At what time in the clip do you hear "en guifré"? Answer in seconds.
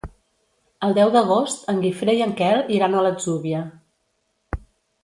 1.75-2.17